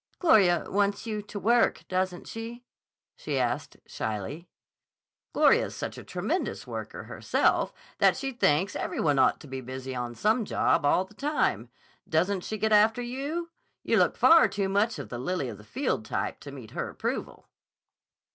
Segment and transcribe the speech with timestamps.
[0.17, 2.65] "Gloria wants you to work, doesn't she?"
[3.15, 4.49] she asked shyly.
[5.31, 9.93] "Gloria's such a tremendous worker, herself, that she thinks every one ought to be busy
[9.93, 11.69] on some job all the time.
[12.09, 13.51] Doesn't she get after you?
[13.83, 16.89] You look far too much of the lily of the field type to meet her
[16.89, 17.47] approval."